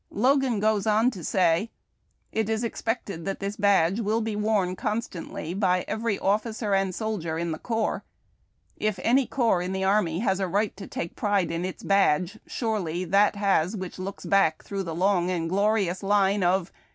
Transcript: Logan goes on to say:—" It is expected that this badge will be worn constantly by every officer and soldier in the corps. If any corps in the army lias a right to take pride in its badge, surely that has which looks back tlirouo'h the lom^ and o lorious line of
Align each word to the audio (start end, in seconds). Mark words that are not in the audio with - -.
Logan 0.09 0.59
goes 0.59 0.87
on 0.87 1.11
to 1.11 1.23
say:—" 1.23 1.69
It 2.31 2.49
is 2.49 2.63
expected 2.63 3.23
that 3.25 3.39
this 3.39 3.55
badge 3.55 3.99
will 3.99 4.19
be 4.21 4.35
worn 4.35 4.75
constantly 4.75 5.53
by 5.53 5.85
every 5.87 6.17
officer 6.17 6.73
and 6.73 6.95
soldier 6.95 7.37
in 7.37 7.51
the 7.51 7.59
corps. 7.59 8.03
If 8.77 8.99
any 9.03 9.27
corps 9.27 9.61
in 9.61 9.73
the 9.73 9.83
army 9.83 10.19
lias 10.25 10.39
a 10.39 10.47
right 10.47 10.75
to 10.75 10.87
take 10.87 11.15
pride 11.15 11.51
in 11.51 11.63
its 11.65 11.83
badge, 11.83 12.39
surely 12.47 13.05
that 13.05 13.35
has 13.35 13.75
which 13.77 13.99
looks 13.99 14.25
back 14.25 14.63
tlirouo'h 14.63 14.85
the 14.85 14.95
lom^ 14.95 15.29
and 15.29 15.51
o 15.51 15.53
lorious 15.57 16.01
line 16.01 16.41
of 16.41 16.71